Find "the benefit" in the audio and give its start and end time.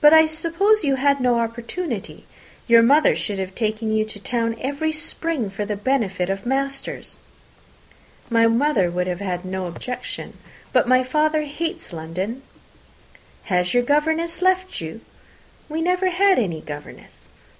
5.64-6.28